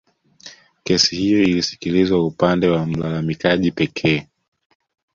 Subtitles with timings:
[0.83, 4.27] Kesi hiyo ilisikilizwa upande wa mlalamikaji pekee